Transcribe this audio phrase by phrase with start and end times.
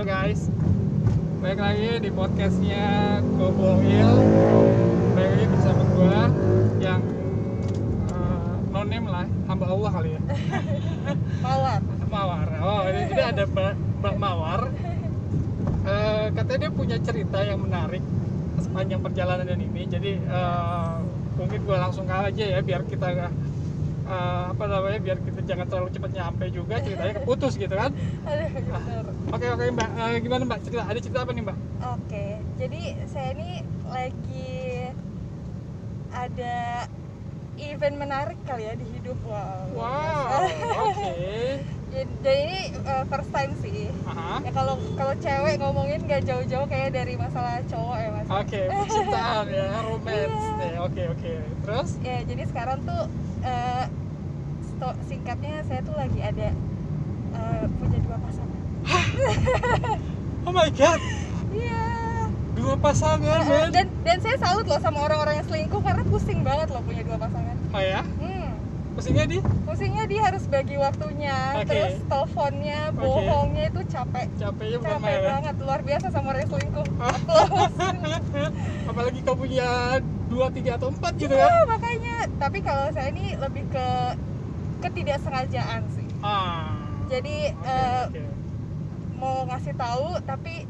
[0.00, 0.48] Halo guys,
[1.44, 4.16] balik lagi di podcastnya Goboil
[5.12, 6.20] Balik lagi bersama gue
[6.80, 7.04] yang
[8.08, 10.20] uh, no name lah, hamba Allah kali ya.
[11.44, 11.80] Mawar.
[12.08, 14.60] Mawar, oh ini jadi ada Mbak, Mbak Mawar.
[15.84, 18.00] Eh, Katanya dia punya cerita yang menarik
[18.56, 19.84] sepanjang perjalanan ini.
[19.84, 20.92] Jadi eh,
[21.36, 23.28] mungkin gue langsung kalah aja ya biar kita
[24.10, 27.90] eh, apa namanya biar kita jangan terlalu cepat nyampe juga ceritanya keputus gitu kan
[28.28, 29.04] Aduh, bener.
[29.30, 30.82] Oke oke mbak, Eh, gimana mbak cerita?
[30.84, 31.56] Ada cerita apa nih mbak?
[31.94, 33.50] Oke, jadi saya ini
[33.86, 34.50] lagi
[36.10, 36.86] ada
[37.56, 39.18] event menarik kali ya di hidup.
[39.22, 39.70] Wow.
[39.70, 40.22] Wow,
[40.88, 41.12] oke.
[41.90, 43.90] Jadi jadi ini uh, first time sih.
[44.06, 44.38] Aha.
[44.40, 48.26] Ya kalau kalau cewek ngomongin gak jauh-jauh kayak dari masalah cowok ya mas.
[48.30, 50.06] Oke, percintaan ya, romance
[50.38, 50.54] Iya.
[50.56, 50.74] nih.
[50.80, 51.32] Oke oke.
[51.60, 51.88] Terus?
[52.00, 53.10] Ya jadi sekarang tuh
[53.42, 53.84] uh,
[55.04, 56.48] singkatnya saya tuh lagi ada
[57.32, 58.60] uh, punya dua pasangan.
[60.40, 61.00] Oh my god,
[61.52, 61.84] Iya.
[62.56, 66.68] dua pasangan Uh, dan dan saya salut loh sama orang-orang yang selingkuh karena pusing banget
[66.68, 67.56] loh punya dua pasangan.
[67.70, 68.00] Oh ya?
[68.18, 68.48] Hmm,
[68.90, 69.38] Pusingnya di?
[69.62, 71.70] pusingnya dia harus bagi waktunya, Oke.
[71.70, 75.22] terus teleponnya, bohongnya itu capek, Capeknya bukan capek main.
[75.30, 76.86] banget, luar biasa sama orang yang selingkuh.
[76.98, 77.16] Ah.
[78.90, 81.66] Apalagi kau punya dua, tiga atau empat gitu Iya, kan?
[81.68, 82.16] makanya.
[82.38, 83.86] Tapi kalau saya ini lebih ke
[84.80, 86.08] ketidaksengajaan sih.
[86.20, 86.70] Ah.
[87.06, 88.22] Jadi Oke, eh, oke.
[89.16, 90.64] mau ngasih tahu, tapi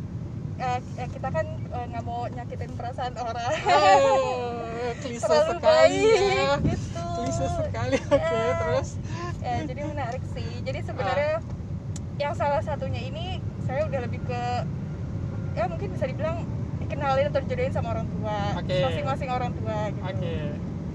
[0.57, 3.53] eh, kita kan nggak mau nyakitin perasaan orang.
[3.63, 4.65] Oh,
[5.05, 6.53] klise Terlalu sekali baik ya.
[6.65, 7.05] gitu.
[7.15, 7.97] Klise sekali.
[8.03, 8.57] Oke, Ya.
[8.59, 8.91] terus?
[9.41, 11.41] ya jadi menarik sih jadi sebenarnya
[12.19, 14.43] yang salah satunya ini saya udah lebih ke
[15.51, 16.45] ya mungkin bisa dibilang
[16.91, 18.77] dikenalin atau dijodohin sama orang tua Oke.
[18.83, 20.35] masing-masing orang tua gitu Oke.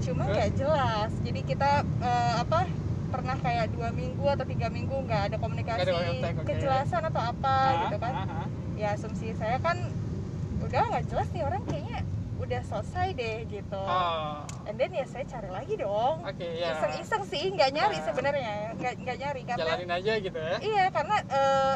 [0.04, 1.72] cuma nggak jelas jadi kita
[2.04, 2.68] eh, apa
[3.08, 6.46] pernah kayak dua minggu atau tiga minggu nggak ada komunikasi ada kontak, oke.
[6.46, 8.48] kejelasan atau apa Ah, gitu kan ah, ah.
[8.76, 9.80] ya asumsi saya kan
[10.60, 12.04] udah nggak jelas nih orang kayaknya
[12.36, 14.44] udah selesai deh gitu Oh.
[14.68, 16.76] and then ya saya cari lagi dong Oke, ya.
[16.76, 18.04] iseng-iseng sih nggak nyari Ah.
[18.04, 20.56] sebenarnya nggak nggak nyari karena Jalanin aja gitu ya.
[20.60, 21.76] iya karena eh,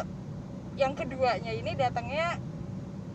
[0.76, 2.36] yang keduanya ini datangnya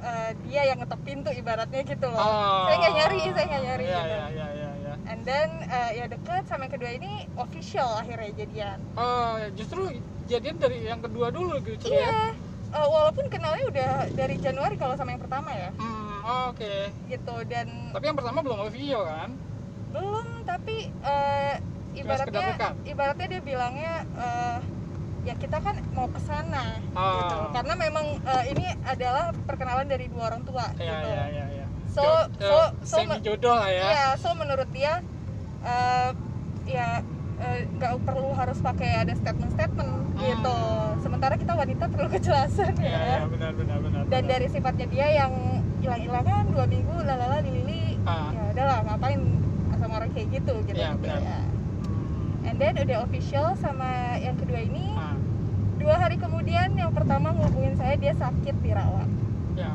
[0.05, 2.65] eh, dia yang ngetok pintu ibaratnya gitu loh Oh.
[2.65, 4.93] saya nggak nyari saya nggak nyari Iya, gitu iya, iya, iya, iya.
[5.07, 9.81] and then eh, ya deket sama yang kedua ini official akhirnya jadian Oh, justru
[10.25, 12.05] jadian dari yang kedua dulu gitu ya.
[12.05, 12.23] iya
[12.71, 16.75] Eh, walaupun kenalnya udah dari Januari kalau sama yang pertama ya Hmm, oh, oke.
[17.07, 19.31] gitu dan Tapi yang pertama belum official kan?
[19.91, 20.91] belum tapi
[21.95, 24.59] sekedar ibaratnya ibaratnya dia bilangnya eh,
[25.25, 27.17] ya kita kan mau ke sana Ah.
[27.19, 31.45] gitu karena memang eh, ini adalah perkenalan dari dua orang tua Iya, gitu iya, iya,
[31.51, 31.67] iya.
[31.87, 33.87] So- so- eh, so- jodoh lah ya.
[33.89, 35.01] ya so menurut dia
[35.63, 36.11] eh,
[36.67, 37.01] ya
[37.75, 40.23] nggak perlu harus pakai ada statement-statement Hmm.
[40.23, 40.59] gitu
[41.01, 44.03] sementara kita wanita perlu kejelasan Iya, ya iya, benar, benar, benar.
[44.05, 44.31] dan benar.
[44.31, 45.33] dari sifatnya dia yang
[45.81, 48.31] hilang-hilangan dua minggu lalala lili Ah.
[48.31, 49.21] ya udahlah ngapain
[49.75, 51.21] sama orang kayak gitu gitu Iya, gitu benar.
[51.21, 51.39] ya
[52.55, 55.19] Then udah official sama yang kedua ini Ah,
[55.75, 59.09] dua hari kemudian yang pertama ngubungin saya dia sakit dirawat
[59.55, 59.71] ya,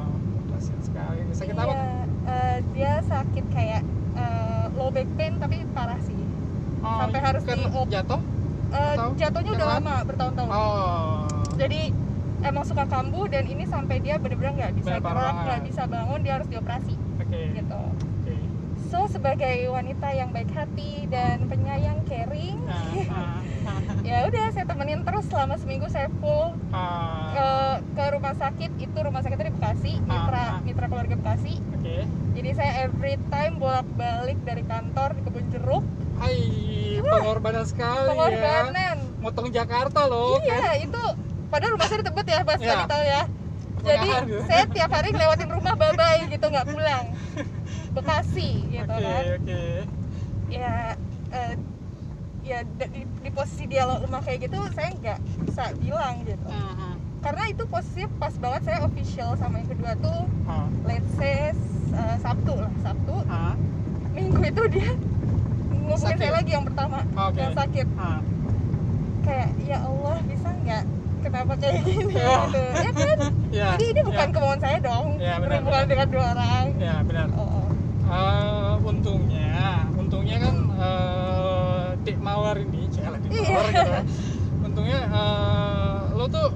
[0.49, 1.19] kasihan sekali.
[1.29, 1.63] Sakit apa?
[1.65, 1.83] Iya,
[2.25, 3.81] eh, dia sakit kayak
[4.15, 6.17] eh, low back pain tapi parah sih
[6.79, 7.87] Oh, sampai harus kan di-op.
[7.89, 8.21] jatuh?
[8.69, 11.27] Atau jatuhnya udah lama bertahun-tahun Oh.
[11.55, 11.91] jadi
[12.39, 16.19] emang suka kambuh dan ini sampai dia bener-bener nggak bisa Bener, gerak nggak bisa bangun
[16.21, 17.41] dia harus dioperasi Oke.
[17.51, 17.81] gitu.
[18.89, 22.81] So sebagai wanita yang baik hati dan penyayang caring Ah,
[23.13, 23.37] ah,
[24.07, 27.29] ya udah saya temenin terus selama seminggu saya full ah.
[27.31, 27.49] ke
[27.93, 32.09] ke rumah sakit itu rumah sakitnya di Bekasi mitra mitra keluarga Bekasi Oke.
[32.33, 35.85] jadi saya every time bolak balik dari kantor di kebun jeruk
[36.19, 36.35] Hai,
[36.99, 38.11] pengorbanan sekali ya.
[38.11, 40.41] pengorbanan Motong Jakarta loh.
[40.41, 40.99] iya itu
[41.47, 43.23] padahal rumah saya di Tebet ya pas tadi tahu ya
[43.79, 44.39] jadi gitu.
[44.43, 47.05] saya tiap hari ngelewatin rumah bye gitu nggak pulang
[47.99, 49.63] Bekasi gitu Oke, kan oke.
[50.49, 50.73] ya
[51.29, 51.53] eh,
[52.41, 56.93] ya di, di posisi dia lemah kayak gitu saya nggak bisa bilang gitu Mhm.
[57.19, 61.51] karena itu posisinya pas banget saya official sama yang kedua tuh Ah, let's say
[61.91, 63.53] eh, Sabtu lah Sabtu ah,
[64.11, 64.91] minggu itu dia
[65.91, 66.17] Sakit?
[66.17, 67.37] saya lagi yang pertama Oke.
[67.37, 68.21] yang sakit ah.
[69.19, 70.83] kayak ya Allah bisa nggak
[71.19, 72.29] kenapa kayak gini Ya.
[72.45, 73.17] gitu ya kan
[73.49, 74.31] Ya, jadi ini bukan ya.
[74.31, 75.89] kemauan saya dong Ya, benar, berhubungan benar.
[75.89, 77.27] dengan dua orang Ya, benar.
[77.31, 77.67] oh, oh.
[78.09, 79.61] Eh, untungnya,
[79.93, 83.45] untungnya kan eh Dik Mawar ini, cila Dik Iya.
[83.45, 84.01] Mawar gitu ya.
[84.65, 86.49] Untungnya eh, lo tuh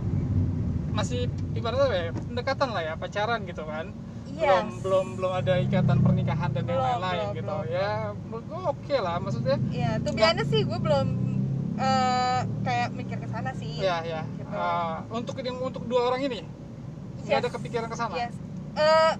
[0.94, 3.94] masih ibaratnya apa ya, pendekatan lah ya, pacaran gitu kan.
[4.34, 4.42] Yes.
[4.42, 7.46] Belum belum belum ada ikatan pernikahan dan lain-lain gitu.
[7.46, 7.64] belum.
[7.70, 9.58] Ya, menurut gua oke lah, maksudnya.
[9.70, 11.08] ya tuh biasanya sih gue belum
[11.78, 14.26] eh, kayak mikir ke sana sih Ya, ya.
[14.26, 14.50] Gitu.
[14.50, 16.42] Eh, untuk yang untuk dua orang ini,
[17.24, 17.54] nggak ada Yes.
[17.54, 18.34] kepikiran ke sana Yes.
[18.74, 19.14] Eh,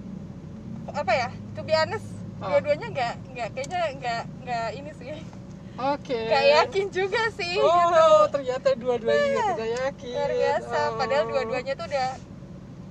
[0.90, 1.28] apa ya?
[1.54, 1.74] To be
[2.36, 2.48] Ah.
[2.50, 5.10] dua-duanya nggak nggak kayaknya nggak nggak ini sih.
[5.74, 8.06] oke Nggak yakin juga sih oh gitu.
[8.30, 9.44] ternyata dua-duanya Iya.
[9.50, 10.76] tidak yakin Luar biasa.
[10.76, 10.90] Oh.
[10.96, 12.10] Padahal dua-duanya tuh udah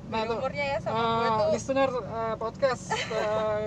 [0.06, 1.48] nah, umurnya ya sama eh, gue tuh.
[1.52, 2.84] listener eh, podcast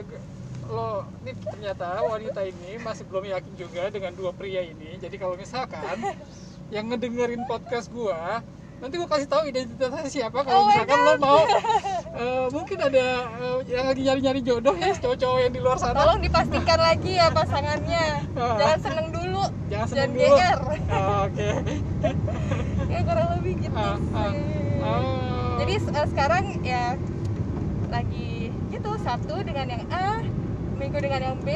[0.02, 0.22] g-
[0.66, 0.90] lo
[1.20, 5.96] ini ternyata wanita ini masih belum yakin juga dengan dua pria ini jadi kalau misalkan
[6.74, 8.42] yang ngedengerin podcast gua
[8.76, 11.40] nanti gua kasih tahu identitasnya siapa kalau Oh misalkan lo mau
[12.20, 16.20] eh, mungkin ada eh, yang lagi nyari-nyari jodoh ya cowok-cowok yang di luar sana Tolong
[16.20, 18.04] dipastikan lagi ya pasangannya.
[18.36, 18.56] Ah.
[18.60, 19.42] Jangan seneng dulu.
[19.72, 20.60] jangan Jangan seneng dulu GR.
[20.92, 21.48] Ah, oke
[22.92, 24.30] Ya kurang lebih gitu Ah, ah.
[24.30, 24.44] sih.
[24.84, 25.52] Oh.
[25.64, 26.84] Jadi eh, sekarang ya
[27.88, 30.20] lagi gitu Sabtu dengan yang A,
[30.76, 31.48] Minggu dengan yang B,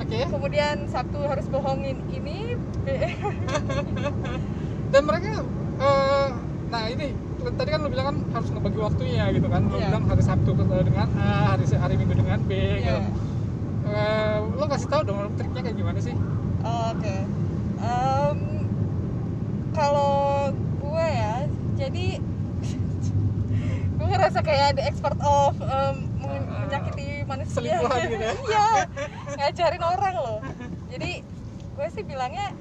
[0.00, 2.86] oke kemudian Sabtu harus bohongin ini, B.
[4.92, 5.44] dan mereka
[5.76, 6.28] eh,
[6.72, 7.12] nah ini
[7.52, 9.88] tadi kan lo bilang kan harus ngebagi waktunya gitu kan lo Iya.
[9.92, 13.12] bilang hari Sabtu dengan A hari hari Minggu dengan B gitu Iya.
[13.84, 16.16] Eh, lo kasih tahu dong triknya kayak gimana sih
[16.62, 17.16] Oke.
[17.76, 18.38] Em,
[19.72, 20.14] kalau
[20.78, 21.34] gue ya,
[21.74, 22.06] jadi
[23.98, 25.90] gue ngerasa kayak ada expert of Ah,
[26.22, 27.52] menyakiti manusia.
[27.52, 28.32] selingkuhan gitu ya?
[28.46, 28.66] Iya,
[29.34, 30.38] ngajarin orang loh.
[30.88, 31.10] Jadi
[31.74, 32.54] gue sih bilangnya,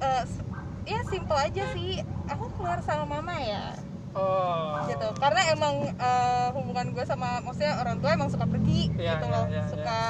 [0.00, 0.42] eh, s-
[0.84, 2.02] ya simple aja sih.
[2.30, 3.74] Aku keluar sama mama ya,
[4.14, 4.86] oh.
[4.86, 5.08] Gitu.
[5.16, 9.34] Karena emang eh, hubungan gue sama, maksudnya orang tua emang suka pergi, Iya, gitu iya,
[9.34, 10.00] loh, iya, suka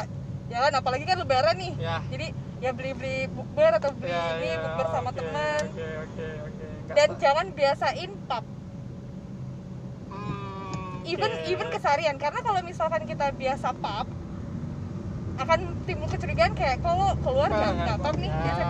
[0.46, 0.72] jalan.
[0.74, 1.72] Apalagi kan Lebaran nih.
[1.76, 2.26] Ya jadi
[2.60, 5.62] ya beli-beli bukber atau beli ini bukber sama oke, teman.
[5.64, 6.66] oke oke oke.
[6.84, 8.44] Nggak dan jangan biasain pub
[10.10, 11.46] Hmm, even oke.
[11.46, 14.06] even kesarian karena kalau misalkan kita biasa pub
[15.38, 18.28] akan timbul kecurigaan kayak kalau keluar nggak Ah, nggak pub nih?
[18.28, 18.64] ya, biasa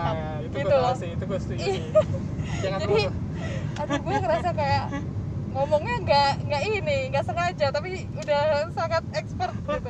[0.71, 1.73] gitu gue loh sih itu gue setuju Iya.
[1.75, 1.83] sih
[2.63, 3.09] jangan jadi dulu
[3.75, 4.83] aduh gue ngerasa kayak
[5.51, 8.41] ngomongnya nggak nggak ini nggak sengaja tapi udah
[8.71, 9.89] sangat expert gitu.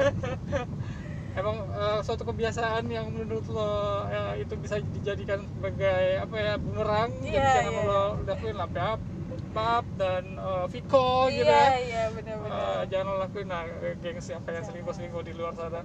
[1.32, 7.14] Emang eh, suatu kebiasaan yang menurut lo eh, itu bisa dijadikan sebagai apa ya bumerang?
[7.24, 7.84] Jadi Iya, jangan iya.
[7.88, 8.68] lo lakuin lah
[9.52, 11.78] pap, pap dan eh, Viko gitu iya ya.
[11.78, 15.54] iya benar-benar Eh, jangan lo lakuin lah eh, geng siapa yang selingkuh selingkuh di luar
[15.54, 15.82] sana.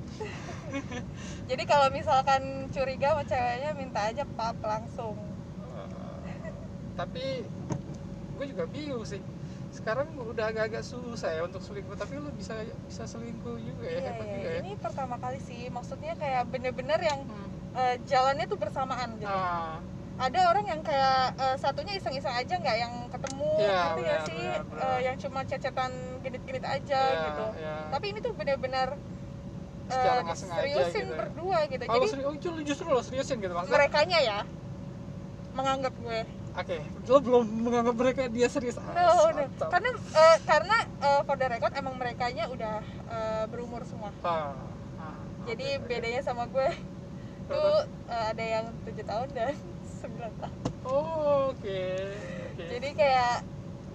[1.51, 5.17] jadi kalau misalkan curiga sama ceweknya minta aja pub langsung
[5.69, 5.89] Eh,
[6.95, 7.45] tapi
[8.33, 9.21] gue juga bingung sih.
[9.69, 14.03] Sekarang udah agak-agak susah ya untuk selingkuh, tapi lo bisa bisa selingkuh juga ya, iya
[14.07, 14.59] hebat iya juga ya.
[14.59, 17.49] ini pertama kali sih maksudnya kayak bener-bener yang Hmm.
[17.75, 19.85] eh, jalannya tuh bersamaan gitu Ah,
[20.17, 24.45] ada orang yang kayak eh, satunya iseng-iseng aja nggak yang ketemu ngerti nggak benar, sih
[24.65, 24.87] benar.
[24.87, 27.77] Eh, yang cuma cecetan genit-genit aja Iya, gitu iya.
[27.93, 28.33] tapi ini tuh
[30.25, 31.19] nggak sengaja seriusin gitu ya.
[31.21, 33.77] berdua gitu Kalau jadi seri- oh, justru, justru lo seriusin gitu maksudnya.
[33.77, 34.39] merekanya ya
[35.53, 36.21] menganggap gue
[36.57, 38.81] Oke, lo belum menganggap mereka dia serius.
[38.81, 39.45] Ah, no, no.
[39.69, 44.57] karena eh, karena eh, for the record emang merekanya udah eh, berumur semua Ah,
[44.97, 45.85] ah, jadi oke.
[45.85, 46.65] bedanya sama gue
[47.47, 47.77] tuh
[48.09, 49.53] eh, ada yang tujuh tahun dan
[49.97, 51.83] sembilan tahun Oh, oke.
[52.53, 52.65] oke.
[52.69, 53.37] jadi kayak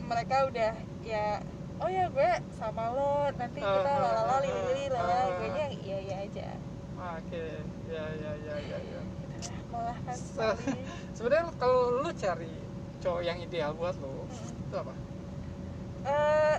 [0.02, 0.72] mereka udah
[1.02, 1.40] ya
[1.78, 5.32] oh ya gue sama lo nanti kita Ah, lalala lili ah.
[5.34, 6.48] gue nya iya iya aja
[6.94, 7.58] Ah, Oke,
[7.90, 9.02] ya ya ya ya ya.
[9.74, 10.86] malah kan Se- sekali.
[11.18, 12.54] Sebenarnya kalau lo cari
[13.02, 14.62] cowok yang ideal buat lo, Hmm.
[14.62, 14.94] itu apa?
[16.06, 16.56] Eh,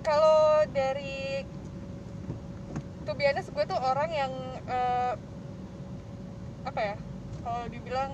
[0.00, 0.40] kalau
[0.72, 1.44] dari
[3.04, 4.32] tuh biasanya gue tuh orang yang
[4.64, 5.12] eh,
[6.64, 6.96] apa ya
[7.38, 8.12] kalau dibilang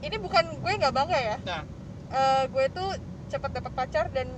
[0.00, 1.62] ini bukan gue nggak bangga ya Nah,
[2.08, 2.88] Eh, gue tuh
[3.28, 4.32] cepat dapat pacar dan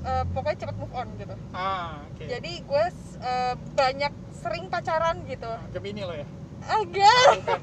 [0.00, 2.22] eh, pokoknya cepat move on gitu ah, oke.
[2.22, 2.84] jadi gue
[3.20, 6.26] eh, banyak sering pacaran gitu Ah, Gemini lo ya?
[6.62, 7.60] agak Bukan.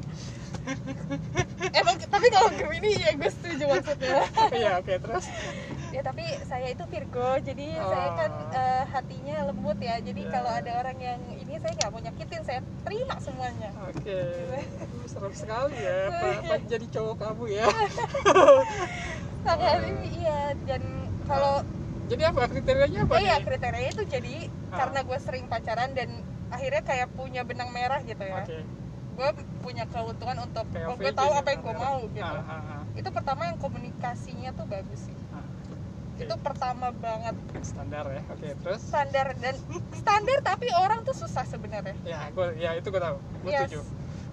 [1.80, 4.20] emang tapi kalau Gemini ya gue setuju maksudnya
[4.60, 4.94] Iya, oke.
[4.98, 5.26] Terus?
[5.98, 7.90] ya tapi saya itu Virgo jadi Oh.
[7.90, 10.30] saya kan eh, hatinya lembut ya jadi Ya.
[10.30, 14.20] kalau ada orang yang ini saya nggak mau nyakitin saya terima semuanya Oke.
[14.78, 16.14] Aduh, Serem sekali ya.
[16.38, 17.66] Apa jadi cowok kamu ya?
[19.44, 20.82] sangat ini iya dan
[21.24, 21.66] kalau
[22.08, 23.44] Jadi apa kriterianya apa iya nih?
[23.44, 24.36] kriterianya itu jadi
[24.68, 24.78] Ah.
[24.80, 26.10] karena gue sering pacaran dan
[26.48, 28.60] akhirnya kayak punya benang merah gitu ya Oke.
[29.18, 32.62] gue punya keuntungan untuk oh, gue tahu sih, apa yang gue mau gitu Ah, ah,
[32.70, 32.82] ah.
[32.94, 35.27] itu pertama yang komunikasinya tuh bagus sih Ah.
[36.18, 38.22] Itu pertama banget standar ya.
[38.28, 38.82] Oke, terus?
[38.82, 39.54] standar dan
[39.94, 43.18] standar tapi orang tuh susah sebenarnya Ya, gue ya itu gue tahu.
[43.42, 43.70] Gue Yes.
[43.70, 43.82] setuju.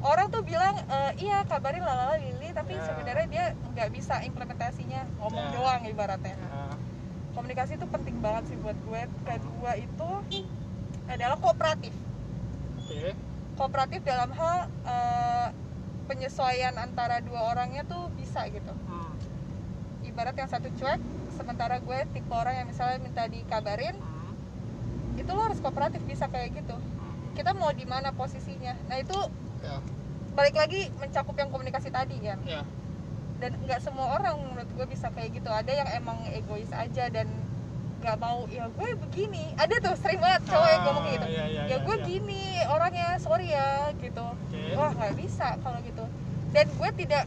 [0.03, 2.85] orang tuh bilang "Eh, iya kabarin lalala lili tapi Ya.
[2.85, 5.53] sebenarnya dia nggak bisa implementasinya ngomong Ya.
[5.55, 6.77] doang ibaratnya Ah,
[7.33, 10.11] komunikasi itu penting banget sih buat gue kedua itu
[11.07, 11.97] adalah kooperatif
[12.79, 13.17] Oke.
[13.55, 15.49] kooperatif dalam hal eh,
[16.05, 19.09] penyesuaian antara dua orangnya tuh bisa gitu Hmm.
[20.05, 21.01] ibarat yang satu cuek
[21.35, 24.35] sementara gue tipe orang yang misalnya minta dikabarin Hmm.
[25.15, 26.75] itu lo harus kooperatif bisa kayak gitu.
[26.75, 27.35] Hmm.
[27.35, 28.75] kita mau di mana posisinya.
[28.87, 29.19] Nah itu
[29.61, 29.79] ya.
[30.33, 32.63] balik lagi mencakup yang komunikasi tadi kan ya.
[33.35, 35.47] Dan nggak semua orang menurut gue bisa kayak gitu.
[35.47, 37.27] Ada yang emang egois aja dan
[37.99, 39.51] nggak mau ya gue begini.
[39.55, 41.27] Ada tuh sering banget cowok yang ngomong gitu.
[41.27, 42.05] Ah, iya, iya, ya iya, gue iya.
[42.05, 44.25] gini orangnya sorry ya gitu.
[44.25, 44.63] Oke.
[44.75, 46.05] wah nggak bisa kalau gitu.
[46.51, 47.25] Dan gue tidak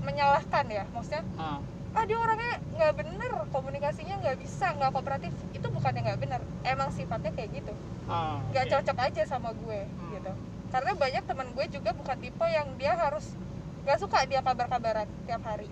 [0.00, 0.84] menyalahkan ya.
[0.90, 1.58] Maksudnya Ah,
[1.92, 5.32] ah dia orangnya nggak bener komunikasinya nggak bisa nggak kooperatif.
[5.52, 7.72] Itu bukannya nggak bener emang sifatnya kayak gitu.
[8.08, 8.72] Ah, nggak oke.
[8.76, 10.10] cocok aja sama gue Hmm.
[10.16, 10.32] gitu.
[10.72, 13.36] Karena banyak teman gue juga bukan tipe yang dia harus
[13.84, 15.68] nggak suka dia kabar-kabaran tiap hari.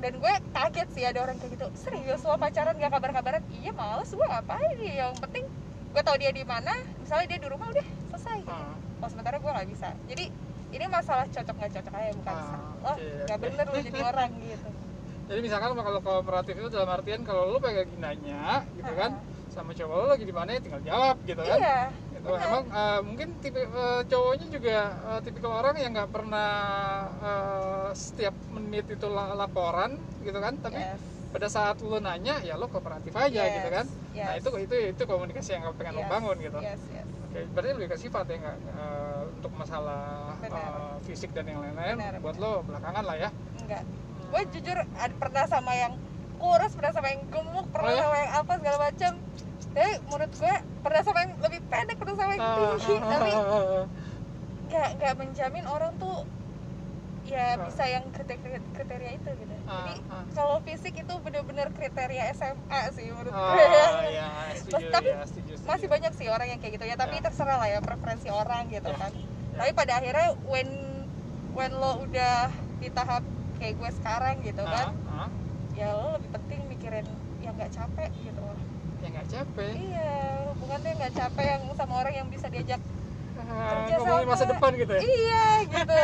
[0.00, 1.66] Dan gue kaget sih ada orang kayak gitu.
[1.76, 3.44] Serius lo pacaran gak kabar-kabaran?
[3.52, 5.44] Iya males gue ngapain ya yang penting
[5.90, 8.40] gue tahu dia di mana misalnya dia di rumah udah selesai.
[8.48, 9.92] Ah, oh sementara gue nggak bisa.
[10.08, 10.24] Jadi
[10.70, 14.68] ini masalah cocok nggak cocok aja bukan Ah, oke, nggak bener lo jadi orang gitu
[15.30, 19.14] jadi misalkan kalau kooperatif itu dalam artian kalau lu pengen nanya gitu kan
[19.46, 21.58] sama cowok lu lagi di mana ya tinggal jawab gitu kan.
[21.58, 21.78] Iya
[22.18, 22.30] gitu.
[22.34, 26.50] emang eh, mungkin tipe eh, cowoknya juga eh, tipikal orang yang nggak pernah
[27.22, 30.58] eh, setiap menit itu la- laporan gitu kan.
[30.58, 30.98] Tapi Yes.
[31.30, 33.86] pada saat lu nanya ya lu kooperatif aja Yes, gitu kan.
[33.86, 34.42] Nah yes.
[34.42, 36.58] itu itu itu komunikasi yang pengen Yes, bangun gitu.
[36.58, 37.06] yes, yes.
[37.30, 38.56] Oke, berarti lebih ke sifat ya nggak?
[38.66, 40.34] Eh, untuk masalah
[41.06, 43.30] fisik dan yang lain-lain buat lo belakangan lah ya.
[43.62, 43.86] Enggak
[44.30, 45.92] gue jujur ada pernah sama yang
[46.36, 48.02] kurus pernah sama yang gemuk pernah Oh, ya?
[48.02, 49.12] sama yang apa segala macam
[49.70, 53.38] tapi menurut gue pernah sama yang lebih pendek pernah sama yang tinggi Ah, tapi ah,
[53.38, 53.84] ah, ah.
[54.66, 56.18] nggak nggak menjamin orang tuh
[57.22, 59.94] ya bisa yang kriteria, kriteria itu gitu jadi
[60.34, 65.22] kalau fisik itu bener-bener kriteria SMA sih menurut Oh, gue ya, setuju, Mas- tapi ya,
[65.24, 65.68] setuju, setuju.
[65.68, 67.22] masih banyak sih orang yang kayak gitu ya tapi Ya.
[67.22, 68.96] terserah lah ya preferensi orang gitu Ya.
[68.96, 69.26] kan Ya.
[69.56, 70.68] tapi pada akhirnya when
[71.52, 73.22] when lo udah di tahap
[73.60, 75.28] kayak gue sekarang gitu Ah, kan ah.
[75.72, 77.06] ya lo lebih penting mikirin
[77.38, 78.40] yang nggak capek gitu.
[78.40, 78.56] Loh
[78.98, 79.72] ya nggak capek?
[79.74, 80.10] Iya
[80.50, 82.80] hubungannya nggak capek yang sama orang yang bisa diajak
[83.40, 84.52] Ah, kerja ngomongin masa sama.
[84.52, 85.00] depan gitu ya?
[85.02, 86.00] Iya gitu.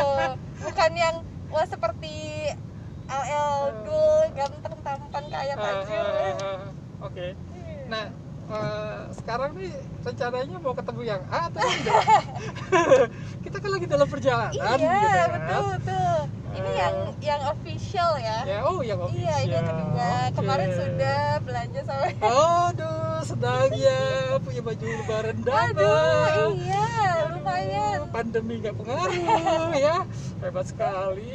[0.59, 1.15] Bukan yang
[1.47, 2.15] wah seperti
[3.07, 6.61] LL dul ganteng tampan kaya Ah, tajir ah, ah, ah.
[7.01, 7.27] oke.
[7.27, 7.81] Iya.
[7.87, 8.03] nah
[8.49, 9.71] eh, sekarang nih
[10.01, 11.87] rencananya mau ketemu yang A atau yang B?
[13.43, 15.29] Kita kan lagi dalam perjalanan iya gitu kan.
[15.31, 16.17] betul betul
[16.57, 16.75] ini Eh.
[16.75, 18.37] yang yang official ya.
[18.43, 20.09] Ya oh yang official iya ini kedua.
[20.27, 20.35] Oke.
[20.35, 24.01] kemarin sudah belanja sama Aduh, sedang ya.
[24.37, 26.87] Punya baju lebaran aduh iya
[27.31, 27.97] lumayan.
[28.09, 29.97] Pandemi nggak pengaruh ya,
[30.39, 31.29] hebat sekali.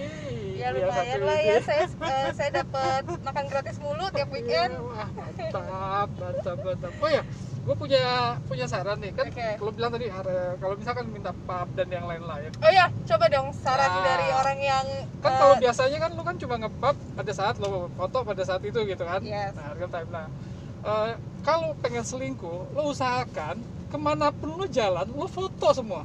[0.52, 1.56] ya Iya, lumayan satu lah ya.
[1.60, 4.72] saya eh, saya dapat makan gratis mulu tiap weekend.
[4.78, 6.92] Wah, mantap, mantap, mantap.
[6.98, 7.22] Oh ya,
[7.62, 9.30] gue punya punya saran nih kan.
[9.30, 9.48] Oke.
[9.62, 10.10] Kalau bilang tadi
[10.58, 12.50] kalau misalkan minta pub dan yang lain-lain.
[12.58, 14.02] oh ya coba dong saran Ah.
[14.02, 14.86] dari orang yang
[15.22, 18.62] Kan eh, kalau biasanya kan lu kan cuma nge-pub pada saat lo foto pada saat
[18.66, 19.22] itu gitu kan.
[19.22, 19.54] Yes.
[19.54, 20.10] Nah, real time.
[20.10, 20.26] Nah,
[20.82, 21.14] eh,
[21.46, 26.02] kalau pengen selingkuh, lo usahakan ke mana pun lo jalan, lo foto semua.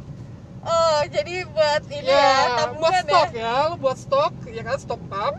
[0.68, 3.54] oh jadi buat ini ya, ya, buat tabungan stok ya ya.
[3.72, 5.34] lo buat stok, ya kan stok pub.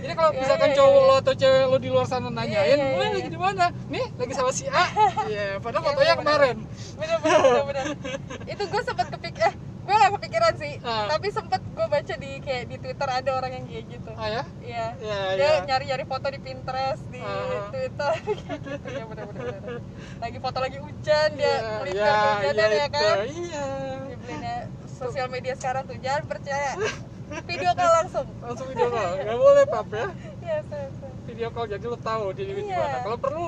[0.00, 1.06] Jadi kalau Ya, misalkan ya, cowok ya.
[1.06, 3.28] lo atau cewek lo di luar sana nanyain, Ya, ya, "Lo ya, lagi ya.
[3.28, 3.64] di mana?
[3.86, 4.84] Nih, lagi sama si A.
[5.26, 6.56] Iya, padahal Ya, fotonya kemarin.
[6.96, 7.84] bener bener bener,
[8.52, 11.08] itu gue sempat kepik eh gue gak kepikiran sih Ah.
[11.08, 14.42] tapi sempet gue baca di kayak di twitter ada orang yang kayak gitu Ah ya?
[14.62, 15.60] iya Ya, dia ya.
[15.64, 17.66] nyari nyari foto di pinterest di Ah.
[17.70, 19.80] twitter kayak gitu ya bener bener bener.
[20.20, 23.66] lagi foto lagi hujan dia Iya, melipir iya, kehujanan iya ya kan Iya.
[24.06, 24.54] Dibelinya
[24.92, 26.70] sosial media sekarang tuh jangan percaya
[27.40, 29.10] video call langsung Langsung video call.
[29.16, 30.06] Gak boleh pub ya.
[30.40, 30.86] iya saya.
[31.24, 32.76] Video call jadi lo tahu di Iya.
[32.76, 32.98] mana.
[33.02, 33.46] Kalau perlu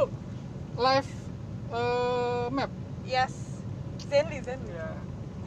[0.75, 1.11] live
[1.71, 2.71] eh, map.
[3.03, 3.35] yes
[4.01, 4.91] Zenly Zenly Ya.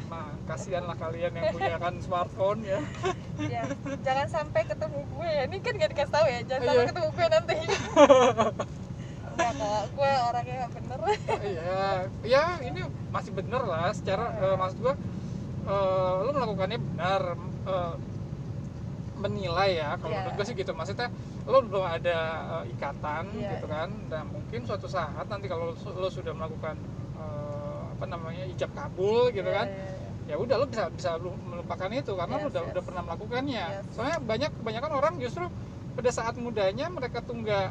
[0.05, 2.79] Nah, kasihan lah kalian yang punya kan smartphone ya.
[3.41, 3.63] ya
[3.99, 6.87] jangan sampai ketemu gue ya ini kan gak dikasih tahu ya jangan sampai Iya.
[6.87, 7.55] ketemu gue nanti
[9.35, 10.99] Enggak kok, gue orangnya gak bener
[11.43, 11.83] Iya,
[12.23, 13.91] ya ini masih bener lah.
[13.91, 14.93] Secara eh, maksud gua,
[15.65, 17.21] eh, lo melakukannya benar,
[17.65, 17.93] eh,
[19.15, 19.95] menilai ya.
[19.95, 20.19] Kalau Iya.
[20.21, 20.71] menurut gua sih gitu.
[20.71, 21.07] Maksudnya
[21.45, 22.17] lo belum ada
[22.61, 26.75] eh, ikatan Iya, gitu kan, dan mungkin suatu saat nanti kalau lo, lo sudah melakukan
[27.15, 29.93] eh, apa namanya ijab kabul gitu kan, Iya, iya,
[30.27, 30.33] iya.
[30.33, 32.71] ya udah lo bisa bisa lu melupakan itu karena lo Yes, udah yes.
[32.73, 33.65] udah pernah melakukannya.
[33.71, 33.83] Yes.
[33.93, 35.45] Soalnya banyak kebanyakan orang justru
[35.95, 37.67] pada saat mudanya mereka tuh nggak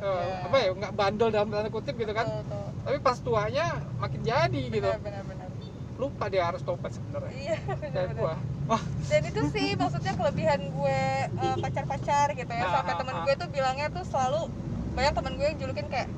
[0.00, 0.46] eh, Iya.
[0.46, 2.66] apa ya nggak bandel dalam tanda kutip gitu kan Betul, betul.
[2.80, 3.66] tapi pas tuanya
[3.98, 5.39] makin jadi gitu benar benar benar
[6.00, 7.32] lupa dia harus tobat sebenarnya.
[7.36, 8.34] Iya benar kayak benar gua.
[8.72, 8.82] Wah.
[9.12, 12.64] Dan itu sih maksudnya kelebihan gue eh, pacar-pacar gitu ya.
[12.64, 13.22] Ah, sampai ah, temen ah.
[13.28, 14.48] gue tuh bilangnya tuh selalu
[14.96, 16.08] banyak temen gue yang julukin kayak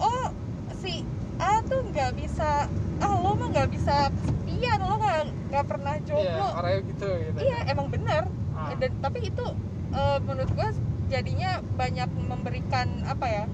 [0.00, 0.32] oh
[0.80, 1.04] si
[1.38, 2.66] A tuh nggak bisa
[2.98, 5.22] ah lo mah nggak bisa sepian lo nggak
[5.54, 6.46] nggak pernah iya jomblo.
[6.58, 7.38] orangnya gitu gitu.
[7.44, 8.22] Iya emang bener.
[8.58, 8.74] Ah.
[8.74, 9.46] dan tapi itu
[9.92, 10.68] eh, menurut gue
[11.12, 13.44] jadinya banyak memberikan apa ya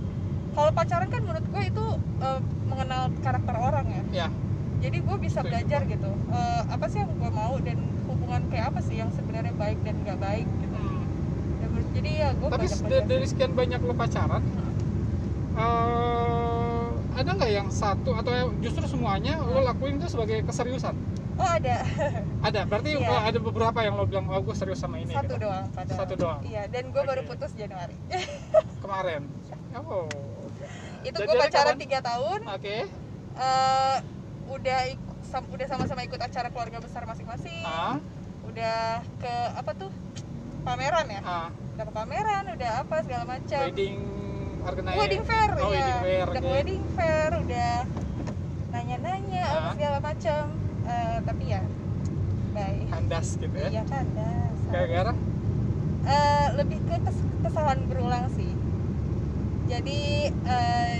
[0.54, 1.86] kalau pacaran kan menurut gue itu
[2.22, 2.40] eh,
[2.70, 4.04] mengenal karakter orang ya.
[4.24, 4.28] Ya
[4.84, 6.10] jadi gue bisa belajar gitu.
[6.28, 9.96] Eh, apa sih yang gue mau dan hubungan kayak apa sih yang sebenarnya baik dan
[10.04, 10.76] nggak baik gitu.
[10.76, 11.84] Hmm.
[11.96, 13.02] Jadi ya gue tapi belajar.
[13.08, 14.42] dari sekian banyak lo pacaran
[15.56, 20.92] eh, ada nggak yang satu atau justru semuanya lo lakuin itu sebagai keseriusan?
[21.34, 21.82] Oh ada.
[22.44, 22.60] Ada?
[22.68, 23.08] Berarti Iya.
[23.08, 25.48] oh, ada beberapa yang lo bilang oh gue serius sama ini satu gitu.
[25.48, 25.98] doang padahal.
[26.04, 26.40] Satu doang.
[26.44, 27.28] iya dan gue baru Oke.
[27.32, 27.96] putus Januari.
[28.84, 29.22] Kemarin?
[29.80, 30.06] Oh.
[31.00, 32.40] Itu gue pacaran tiga tahun.
[32.52, 32.76] Oke.
[33.34, 33.96] Eh
[34.46, 34.78] udah
[35.22, 37.62] sam- udah sama-sama ikut acara keluarga besar masing-masing.
[37.62, 37.96] Ah.
[38.44, 38.78] Udah
[39.16, 39.90] ke apa tuh?
[40.62, 41.20] Pameran ya?
[41.20, 41.48] Ah.
[41.74, 43.60] Udah ke pameran udah apa segala macam.
[43.62, 43.96] Wedding
[44.62, 44.96] organizer.
[44.96, 46.50] Wedding fair oh, ya wedding fair udah oke.
[46.50, 47.74] wedding fair udah
[48.70, 49.72] nanya-nanya apa Ah.
[49.72, 50.42] segala macam.
[50.84, 51.62] Eh, tapi ya
[52.52, 53.68] baik kandas gitu ya?
[53.70, 54.70] Iya kan dasar.
[54.70, 55.12] gara-gara?
[56.04, 58.52] Eh, lebih ke kes- kesalahan berulang sih.
[59.64, 60.94] Jadi eh,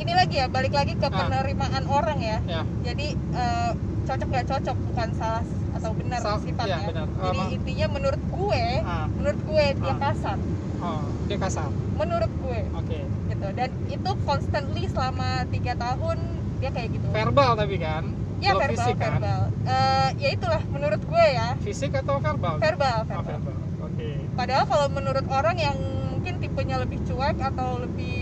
[0.00, 1.12] ini lagi ya balik lagi ke Ah.
[1.12, 2.38] penerimaan orang ya.
[2.46, 2.62] Ya.
[2.82, 3.70] Jadi eh,
[4.02, 6.76] cocok nggak cocok bukan salah atau benar Sa- sifatnya.
[6.76, 7.06] iya, benar.
[7.06, 9.06] jadi Ah, ma- intinya menurut gue ah.
[9.12, 9.98] menurut gue dia Ah.
[10.00, 10.38] kasar.
[10.80, 11.68] Oh dia kasar?
[11.94, 12.60] Menurut gue.
[12.74, 12.98] Oke.
[13.28, 13.46] Gitu.
[13.52, 16.18] Dan itu constantly selama tiga tahun
[16.58, 17.06] dia kayak gitu.
[17.10, 18.04] Verbal tapi kan?
[18.40, 19.12] Ya Belum verbal fisik kan?
[19.14, 19.42] verbal.
[19.62, 21.48] Eh, ya itulah menurut gue ya.
[21.60, 22.56] Fisik atau verbal?
[22.56, 23.36] Verbal oh, verbal.
[23.38, 23.56] verbal.
[23.84, 24.08] Oke.
[24.32, 25.76] Padahal kalau menurut orang yang
[26.10, 28.19] mungkin tipenya lebih cuek atau lebih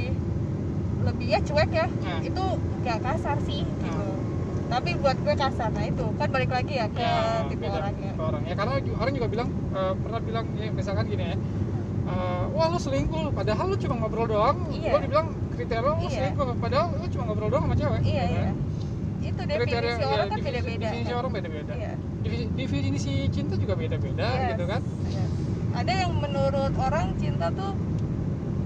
[1.08, 2.20] lebih ya cuek ya Nah.
[2.22, 2.44] itu
[2.78, 4.04] nggak kasar sih gitu
[4.68, 8.10] tapi buat gue kasar nah itu kan balik lagi ya ke Ya, tipe beda orangnya
[8.10, 11.36] ke orang ya karena orang juga bilang eh, pernah bilang ya misalkan gini ya
[12.06, 14.90] eh, wah lu selingkuh padahal lu cuma ngobrol doang Iya.
[14.90, 16.10] lu dibilang kriteria lu Iya.
[16.12, 18.56] selingkuh padahal lu cuma ngobrol doang sama cewek iya gitu iya kan.
[19.18, 21.92] itu kriteria definisi ya, orang kan definisi- beda-beda definisi orang beda-beda iya
[22.54, 24.48] Definisi- cinta juga beda-beda Yes.
[24.50, 25.30] gitu kan Yes.
[25.74, 27.72] ada yang menurut orang cinta tuh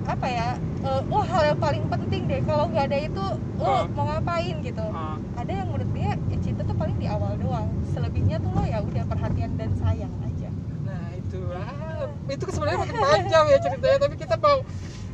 [0.05, 0.49] apa ya
[0.83, 3.25] eh, wah hal yang paling penting deh kalau nggak ada itu
[3.57, 3.85] lo Ah.
[3.88, 7.71] mau ngapain gitu Ah, ada yang menurut dia ya cinta tuh paling di awal doang
[7.88, 10.51] selebihnya tuh lo ya udah perhatian dan sayang aja
[10.83, 14.59] nah itu ah, itu sebenarnya makin panjang ya ceritanya tapi kita mau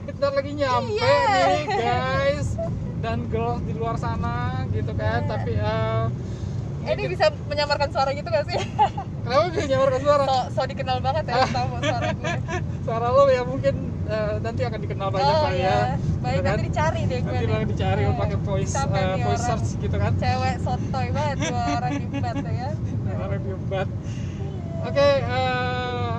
[0.02, 1.16] bentar lagi nyampe Iya.
[1.44, 2.48] nih guys
[2.98, 4.36] dan girls di luar sana
[4.70, 5.28] gitu kan Iya.
[5.28, 5.52] tapi
[6.80, 8.56] Eh, ini bisa menyamarkan suara gitu gak sih?
[9.28, 12.34] kenapa bisa nyamarkan suara So, so dikenal banget ya tahu suara gue.
[12.82, 15.68] suara lo ya mungkin eh, nanti akan dikenal banyak oh iya.
[15.68, 15.78] ya
[16.18, 16.48] Baik Gitu kan?
[16.50, 17.32] nanti dicari deh gue.
[17.36, 17.66] nanti nih.
[17.68, 19.48] dicari Eh, pakai voice nih voice orang.
[19.54, 22.68] search gitu kan Cewek sotoy banget gua orang hebat ya.
[23.10, 23.88] Orang review bat
[24.80, 26.16] oke eh,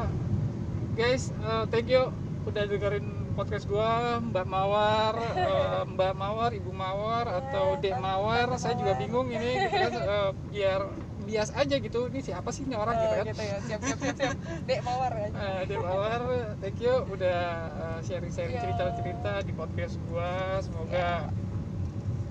[0.95, 2.03] guys eh, thank you
[2.41, 8.75] udah dengerin podcast gua Mbak Mawar eh, Mbak Mawar Ibu Mawar atau Dek Mawar saya
[8.75, 10.81] juga bingung ini gitu kan eh, biar
[11.29, 13.57] bias aja gitu ini siapa sih ini orang gitu Eh, kan gitu ya.
[13.61, 14.35] Siap siap siap siap.
[14.65, 15.27] Dek mawar ya.
[15.39, 16.21] Eh, Dek Mawar,
[16.57, 17.39] thank you udah
[17.69, 18.63] eh, sharing-sharing Iya.
[18.65, 20.31] cerita-cerita di podcast gua.
[20.59, 21.29] Semoga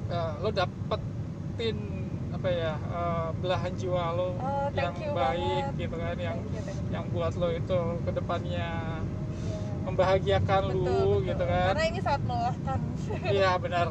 [0.09, 1.77] eh, lo dapetin
[2.29, 5.81] apa ya eh, belahan jiwa lo Oh, yang baik banget.
[5.81, 6.91] gitu kan, yang Thank you, thank you.
[6.91, 8.71] yang buat lo itu ke depannya
[9.39, 9.87] Iya.
[9.87, 11.15] membahagiakan Betul, lu betul.
[11.25, 11.67] gitu kan.
[11.71, 12.81] Karena ini sangat melelahkan.
[13.25, 13.87] Iya benar.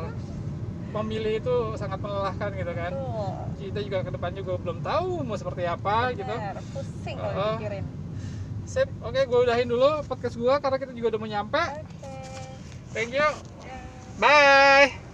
[0.96, 2.92] Memilih itu sangat melelahkan gitu kan.
[2.96, 3.32] Betul.
[3.58, 6.36] Kita juga ke depannya juga belum tahu mau seperti apa gitu.
[6.36, 7.56] Benar, pusing kalau Uh-uh.
[7.58, 7.86] dipikirin.
[8.68, 11.64] Sip, oke gue udahin dulu podcast gua karena kita juga udah mau nyampe.
[11.64, 12.12] Oke.
[12.92, 13.28] Thank you.
[13.64, 13.78] Ya.
[14.20, 15.07] Bye.